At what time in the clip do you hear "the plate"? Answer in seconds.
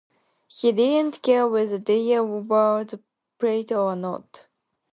2.83-3.71